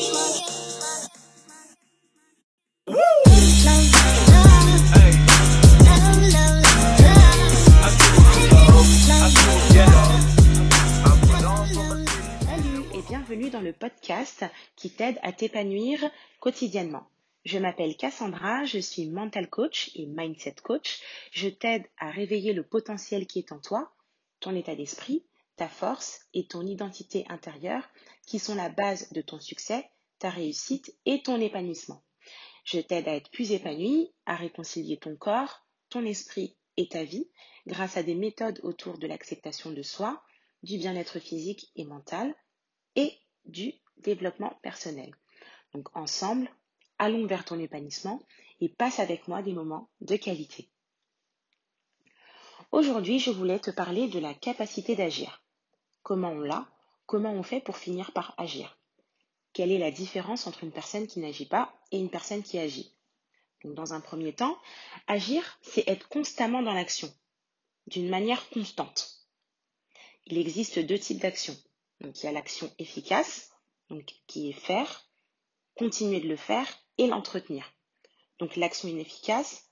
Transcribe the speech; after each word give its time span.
Et 0.00 0.02
bienvenue 13.08 13.50
dans 13.50 13.60
le 13.60 13.74
podcast 13.74 14.46
qui 14.74 14.88
t'aide 14.90 15.18
à 15.22 15.32
t'épanouir 15.32 16.00
quotidiennement. 16.40 17.06
Je 17.44 17.58
m'appelle 17.58 17.94
Cassandra, 17.94 18.64
je 18.64 18.78
suis 18.78 19.06
mental 19.06 19.50
coach 19.50 19.90
et 19.94 20.06
mindset 20.06 20.56
coach. 20.62 21.00
Je 21.32 21.48
t'aide 21.48 21.84
à 21.98 22.10
réveiller 22.10 22.54
le 22.54 22.62
potentiel 22.62 23.26
qui 23.26 23.40
est 23.40 23.52
en 23.52 23.58
toi, 23.58 23.92
ton 24.40 24.56
état 24.56 24.74
d'esprit, 24.74 25.24
ta 25.60 25.68
force 25.68 26.26
et 26.32 26.46
ton 26.46 26.62
identité 26.62 27.26
intérieure 27.28 27.86
qui 28.26 28.38
sont 28.38 28.54
la 28.54 28.70
base 28.70 29.12
de 29.12 29.20
ton 29.20 29.38
succès, 29.40 29.90
ta 30.18 30.30
réussite 30.30 30.96
et 31.04 31.22
ton 31.22 31.38
épanouissement. 31.38 32.02
Je 32.64 32.80
t'aide 32.80 33.06
à 33.06 33.14
être 33.14 33.30
plus 33.30 33.52
épanoui, 33.52 34.10
à 34.24 34.36
réconcilier 34.36 34.96
ton 34.96 35.16
corps, 35.16 35.66
ton 35.90 36.06
esprit 36.06 36.56
et 36.78 36.88
ta 36.88 37.04
vie 37.04 37.28
grâce 37.66 37.98
à 37.98 38.02
des 38.02 38.14
méthodes 38.14 38.58
autour 38.62 38.96
de 38.96 39.06
l'acceptation 39.06 39.70
de 39.70 39.82
soi, 39.82 40.22
du 40.62 40.78
bien-être 40.78 41.18
physique 41.18 41.70
et 41.76 41.84
mental 41.84 42.34
et 42.96 43.12
du 43.44 43.74
développement 43.98 44.58
personnel. 44.62 45.14
Donc 45.74 45.94
ensemble, 45.94 46.50
allons 46.96 47.26
vers 47.26 47.44
ton 47.44 47.60
épanouissement 47.60 48.22
et 48.62 48.70
passe 48.70 48.98
avec 48.98 49.28
moi 49.28 49.42
des 49.42 49.52
moments 49.52 49.90
de 50.00 50.16
qualité. 50.16 50.70
Aujourd'hui, 52.72 53.18
je 53.18 53.30
voulais 53.30 53.58
te 53.58 53.70
parler 53.70 54.08
de 54.08 54.18
la 54.18 54.32
capacité 54.32 54.96
d'agir. 54.96 55.39
Comment 56.02 56.30
on 56.30 56.40
l'a? 56.40 56.66
Comment 57.06 57.32
on 57.32 57.42
fait 57.42 57.60
pour 57.60 57.76
finir 57.76 58.12
par 58.12 58.34
agir? 58.38 58.78
Quelle 59.52 59.72
est 59.72 59.78
la 59.78 59.90
différence 59.90 60.46
entre 60.46 60.64
une 60.64 60.72
personne 60.72 61.06
qui 61.06 61.20
n'agit 61.20 61.46
pas 61.46 61.74
et 61.90 61.98
une 61.98 62.10
personne 62.10 62.42
qui 62.42 62.58
agit? 62.58 62.94
Dans 63.64 63.92
un 63.92 64.00
premier 64.00 64.32
temps, 64.32 64.56
agir, 65.06 65.58
c'est 65.60 65.86
être 65.86 66.08
constamment 66.08 66.62
dans 66.62 66.72
l'action, 66.72 67.12
d'une 67.86 68.08
manière 68.08 68.48
constante. 68.48 69.26
Il 70.26 70.38
existe 70.38 70.78
deux 70.78 70.98
types 70.98 71.20
d'actions. 71.20 71.56
Donc 72.00 72.18
il 72.18 72.26
y 72.26 72.28
a 72.28 72.32
l'action 72.32 72.72
efficace, 72.78 73.50
donc 73.90 74.14
qui 74.26 74.48
est 74.48 74.54
faire, 74.54 75.04
continuer 75.76 76.20
de 76.20 76.28
le 76.28 76.36
faire 76.36 76.66
et 76.96 77.06
l'entretenir. 77.06 77.70
Donc 78.38 78.56
l'action 78.56 78.88
inefficace, 78.88 79.68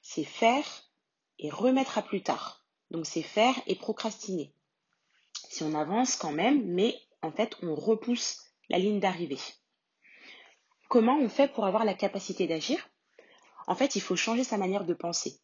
c'est 0.00 0.24
faire 0.24 0.90
et 1.38 1.50
remettre 1.50 1.98
à 1.98 2.02
plus 2.02 2.22
tard. 2.22 2.64
Donc 2.90 3.06
c'est 3.06 3.22
faire 3.22 3.54
et 3.66 3.74
procrastiner. 3.74 4.54
Si 5.52 5.62
on 5.64 5.74
avance 5.74 6.16
quand 6.16 6.32
même, 6.32 6.64
mais 6.64 6.98
en 7.20 7.30
fait 7.30 7.58
on 7.62 7.74
repousse 7.74 8.38
la 8.70 8.78
ligne 8.78 9.00
d'arrivée. 9.00 9.38
Comment 10.88 11.18
on 11.18 11.28
fait 11.28 11.52
pour 11.52 11.66
avoir 11.66 11.84
la 11.84 11.92
capacité 11.92 12.46
d'agir? 12.46 12.88
En 13.66 13.74
fait, 13.74 13.94
il 13.94 14.00
faut 14.00 14.16
changer 14.16 14.44
sa 14.44 14.56
manière 14.56 14.86
de 14.86 14.94
penser. 14.94 15.38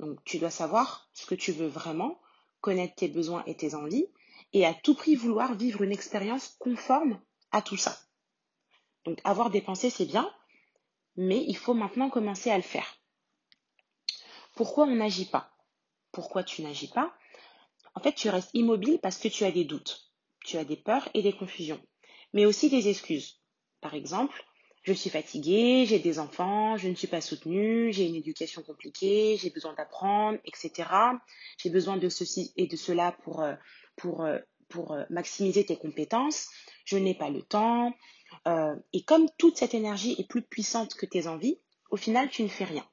Donc 0.00 0.18
tu 0.24 0.38
dois 0.38 0.50
savoir 0.50 1.08
ce 1.12 1.26
que 1.26 1.36
tu 1.36 1.52
veux 1.52 1.68
vraiment, 1.68 2.20
connaître 2.60 2.96
tes 2.96 3.06
besoins 3.06 3.44
et 3.46 3.56
tes 3.56 3.76
envies, 3.76 4.08
et 4.52 4.66
à 4.66 4.74
tout 4.74 4.96
prix 4.96 5.14
vouloir 5.14 5.54
vivre 5.54 5.82
une 5.82 5.92
expérience 5.92 6.56
conforme 6.58 7.20
à 7.52 7.62
tout 7.62 7.76
ça. 7.76 7.96
Donc 9.04 9.20
avoir 9.22 9.50
des 9.50 9.60
pensées, 9.60 9.90
c'est 9.90 10.06
bien, 10.06 10.28
mais 11.14 11.44
il 11.46 11.56
faut 11.56 11.74
maintenant 11.74 12.10
commencer 12.10 12.50
à 12.50 12.56
le 12.56 12.64
faire. 12.64 12.98
Pourquoi 14.56 14.86
on 14.86 14.96
n'agit 14.96 15.26
pas? 15.26 15.52
Pourquoi 16.10 16.42
tu 16.42 16.62
n'agis 16.62 16.88
pas? 16.88 17.14
En 17.96 18.00
fait, 18.00 18.12
tu 18.12 18.28
restes 18.28 18.50
immobile 18.52 18.98
parce 19.02 19.16
que 19.16 19.28
tu 19.28 19.44
as 19.44 19.50
des 19.50 19.64
doutes, 19.64 20.12
tu 20.44 20.58
as 20.58 20.64
des 20.64 20.76
peurs 20.76 21.08
et 21.14 21.22
des 21.22 21.32
confusions, 21.32 21.80
mais 22.34 22.44
aussi 22.44 22.68
des 22.68 22.88
excuses. 22.88 23.40
Par 23.80 23.94
exemple, 23.94 24.44
je 24.82 24.92
suis 24.92 25.08
fatiguée, 25.08 25.86
j'ai 25.86 25.98
des 25.98 26.18
enfants, 26.18 26.76
je 26.76 26.88
ne 26.88 26.94
suis 26.94 27.06
pas 27.06 27.22
soutenue, 27.22 27.92
j'ai 27.94 28.06
une 28.06 28.14
éducation 28.14 28.62
compliquée, 28.62 29.38
j'ai 29.40 29.48
besoin 29.48 29.72
d'apprendre, 29.72 30.38
etc. 30.44 30.90
J'ai 31.56 31.70
besoin 31.70 31.96
de 31.96 32.10
ceci 32.10 32.52
et 32.56 32.66
de 32.66 32.76
cela 32.76 33.12
pour, 33.24 33.40
euh, 33.40 33.54
pour, 33.96 34.24
euh, 34.24 34.38
pour 34.68 34.92
euh, 34.92 35.04
maximiser 35.08 35.64
tes 35.64 35.78
compétences. 35.78 36.50
Je 36.84 36.98
n'ai 36.98 37.14
pas 37.14 37.30
le 37.30 37.42
temps. 37.42 37.94
et 38.92 39.02
comme 39.04 39.26
toute 39.38 39.56
cette 39.56 39.74
énergie 39.74 40.16
est 40.18 40.28
plus 40.28 40.42
puissante 40.42 40.94
que 40.94 41.06
tes 41.06 41.26
envies, 41.26 41.58
au 41.90 41.96
final, 41.96 42.28
tu 42.28 42.42
ne 42.42 42.48
fais 42.48 42.64
rien. 42.64 42.86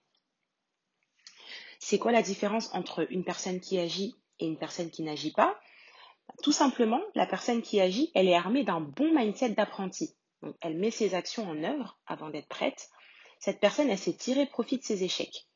C'est 1.80 2.00
quoi 2.00 2.14
la 2.14 2.22
différence 2.22 2.74
entre 2.74 3.06
une 3.12 3.26
personne 3.26 3.60
qui 3.60 3.78
agit 3.78 4.16
et 4.44 4.48
une 4.48 4.58
personne 4.58 4.92
qui 4.92 5.02
n'agit 5.02 5.32
pas 5.32 5.60
Tout 6.44 6.52
simplement, 6.52 7.02
la 7.16 7.26
personne 7.26 7.62
qui 7.62 7.82
agit, 7.82 8.12
elle 8.14 8.28
est 8.28 8.36
armée 8.36 8.64
d'un 8.64 8.82
bon 8.82 9.14
mindset 9.14 9.50
d'apprenti 9.50 10.16
elle 10.62 10.78
met 10.78 10.92
ses 10.92 11.16
actions 11.16 11.50
en 11.50 11.64
œuvre 11.64 11.98
avant 12.06 12.30
d'être 12.30 12.48
prête. 12.48 12.90
Cette 13.40 13.60
personne, 13.60 13.90
elle 13.90 13.98
s'est 13.98 14.16
tiré 14.16 14.46
profit 14.46 14.78
de 14.78 14.84
ses 14.84 15.04
échecs. 15.04 15.48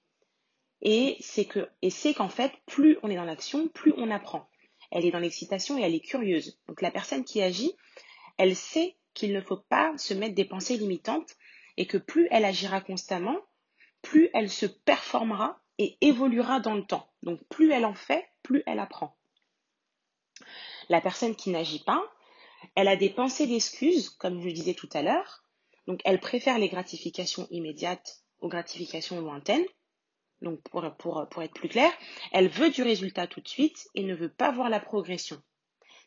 Et 0.82 1.18
c'est 1.20 1.46
que, 1.46 1.70
et 1.82 1.90
c'est 1.90 2.14
qu'en 2.14 2.30
fait, 2.30 2.52
plus 2.66 2.98
on 3.02 3.10
est 3.10 3.16
dans 3.16 3.26
l'action, 3.26 3.68
plus 3.68 3.94
on 3.98 4.12
apprend. 4.12 4.48
Elle 4.92 5.06
est 5.06 5.12
dans 5.12 5.20
l'excitation 5.20 5.78
et 5.78 5.82
elle 5.82 5.96
est 5.96 6.06
curieuse. 6.06 6.60
Donc 6.68 6.82
la 6.82 6.92
personne 6.92 7.26
qui 7.26 7.42
agit, 7.42 7.74
elle 8.38 8.56
sait 8.56 8.96
qu'il 9.14 9.34
ne 9.34 9.42
faut 9.42 9.58
pas 9.58 9.98
se 9.98 10.14
mettre 10.14 10.36
des 10.36 10.46
pensées 10.46 10.78
limitantes 10.78 11.36
et 11.78 11.88
que 11.88 11.98
plus 11.98 12.28
elle 12.32 12.46
agira 12.46 12.82
constamment, 12.82 13.38
plus 14.02 14.30
elle 14.34 14.50
se 14.50 14.66
performera 14.66 15.60
et 15.80 15.98
évoluera 16.02 16.60
dans 16.60 16.76
le 16.76 16.86
temps. 16.86 17.12
Donc 17.24 17.40
plus 17.50 17.72
elle 17.72 17.86
en 17.86 17.96
fait, 17.96 18.26
plus 18.48 18.64
elle 18.66 18.80
apprend. 18.80 19.16
La 20.90 21.02
personne 21.02 21.36
qui 21.36 21.50
n'agit 21.50 21.84
pas, 21.84 22.02
elle 22.76 22.88
a 22.88 22.96
des 22.96 23.10
pensées 23.10 23.46
d'excuses, 23.46 24.10
comme 24.10 24.40
je 24.42 24.48
le 24.48 24.54
disais 24.54 24.74
tout 24.74 24.90
à 24.94 25.02
l'heure. 25.02 25.44
Donc, 25.86 26.00
elle 26.06 26.20
préfère 26.20 26.58
les 26.58 26.70
gratifications 26.70 27.48
immédiates 27.52 28.24
aux 28.40 28.48
gratifications 28.48 29.20
lointaines. 29.20 29.66
Donc, 30.42 30.62
pour, 30.70 30.86
être 30.86 31.54
plus 31.54 31.70
clair, 31.70 31.92
elle 32.32 32.48
veut 32.48 32.70
du 32.70 32.84
résultat 32.84 33.28
tout 33.28 33.42
de 33.42 33.48
suite 33.48 33.88
et 33.96 34.04
ne 34.04 34.16
veut 34.16 34.32
pas 34.32 34.52
voir 34.52 34.70
la 34.70 34.80
progression. 34.80 35.42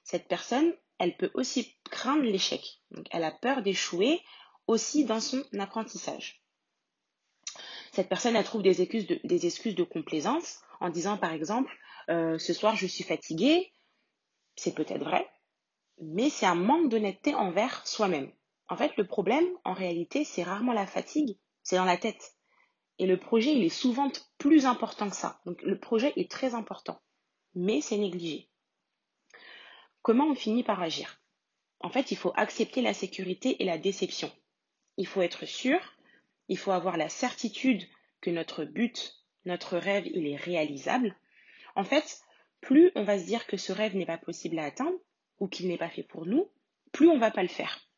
Cette 0.02 0.28
personne, 0.28 0.72
elle 0.98 1.16
peut 1.16 1.30
aussi 1.34 1.76
craindre 1.90 2.22
l'échec. 2.22 2.80
Donc, 2.90 3.06
elle 3.10 3.24
a 3.24 3.32
peur 3.32 3.62
d'échouer 3.62 4.20
aussi 4.66 5.04
dans 5.04 5.20
son 5.20 5.42
apprentissage. 5.58 6.42
Cette 7.92 8.08
personne, 8.08 8.36
elle 8.36 8.44
trouve 8.44 8.62
des 8.62 8.80
excuses 8.80 9.74
de 9.74 9.84
complaisance 9.84 10.60
en 10.80 10.88
disant, 10.90 11.18
par 11.18 11.32
exemple, 11.32 11.76
euh, 12.08 12.38
ce 12.38 12.52
soir, 12.52 12.76
je 12.76 12.86
suis 12.86 13.04
fatiguée. 13.04 13.72
C'est 14.56 14.74
peut-être 14.74 15.04
vrai, 15.04 15.28
mais 15.98 16.30
c'est 16.30 16.46
un 16.46 16.54
manque 16.54 16.88
d'honnêteté 16.88 17.34
envers 17.34 17.86
soi-même. 17.86 18.30
En 18.68 18.76
fait, 18.76 18.96
le 18.96 19.06
problème, 19.06 19.46
en 19.64 19.72
réalité, 19.72 20.24
c'est 20.24 20.42
rarement 20.42 20.72
la 20.72 20.86
fatigue, 20.86 21.38
c'est 21.62 21.76
dans 21.76 21.84
la 21.84 21.96
tête. 21.96 22.36
Et 22.98 23.06
le 23.06 23.16
projet, 23.16 23.52
il 23.52 23.64
est 23.64 23.68
souvent 23.68 24.10
plus 24.38 24.66
important 24.66 25.08
que 25.08 25.16
ça. 25.16 25.40
Donc 25.46 25.62
le 25.62 25.78
projet 25.78 26.12
est 26.16 26.30
très 26.30 26.54
important, 26.54 27.00
mais 27.54 27.80
c'est 27.80 27.96
négligé. 27.96 28.50
Comment 30.02 30.26
on 30.26 30.34
finit 30.34 30.62
par 30.62 30.82
agir? 30.82 31.20
En 31.80 31.88
fait, 31.88 32.10
il 32.10 32.16
faut 32.16 32.32
accepter 32.36 32.82
la 32.82 32.94
sécurité 32.94 33.62
et 33.62 33.64
la 33.64 33.78
déception. 33.78 34.30
Il 34.96 35.06
faut 35.06 35.22
être 35.22 35.46
sûr, 35.46 35.80
il 36.48 36.58
faut 36.58 36.72
avoir 36.72 36.96
la 36.96 37.08
certitude 37.08 37.86
que 38.20 38.30
notre 38.30 38.64
but, 38.64 39.14
notre 39.46 39.78
rêve, 39.78 40.06
il 40.06 40.26
est 40.26 40.36
réalisable. 40.36 41.16
En 41.76 41.84
fait, 41.84 42.20
plus 42.60 42.90
on 42.94 43.04
va 43.04 43.18
se 43.18 43.24
dire 43.24 43.46
que 43.46 43.56
ce 43.56 43.72
rêve 43.72 43.96
n'est 43.96 44.06
pas 44.06 44.18
possible 44.18 44.58
à 44.58 44.64
atteindre, 44.64 44.98
ou 45.38 45.48
qu'il 45.48 45.68
n'est 45.68 45.78
pas 45.78 45.88
fait 45.88 46.02
pour 46.02 46.26
nous, 46.26 46.50
plus 46.92 47.08
on 47.08 47.18
va 47.18 47.30
pas 47.30 47.42
le 47.42 47.48
faire. 47.48 47.88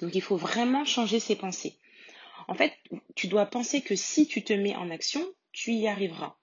Donc 0.00 0.14
il 0.14 0.22
faut 0.22 0.36
vraiment 0.36 0.84
changer 0.84 1.20
ses 1.20 1.36
pensées. 1.36 1.78
En 2.48 2.54
fait, 2.54 2.74
tu 3.14 3.28
dois 3.28 3.46
penser 3.46 3.82
que 3.82 3.96
si 3.96 4.26
tu 4.26 4.42
te 4.42 4.52
mets 4.52 4.76
en 4.76 4.90
action, 4.90 5.24
tu 5.52 5.72
y 5.72 5.86
arriveras. 5.86 6.36